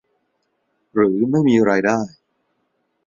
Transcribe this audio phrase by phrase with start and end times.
[0.93, 1.99] หรือไม่มีรายได้